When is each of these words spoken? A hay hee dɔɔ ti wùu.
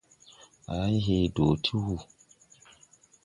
A 0.71 0.73
hay 0.81 0.97
hee 1.05 1.31
dɔɔ 1.35 1.53
ti 1.63 1.73
wùu. 1.83 1.99